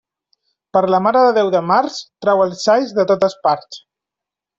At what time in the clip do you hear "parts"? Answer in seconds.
3.45-3.83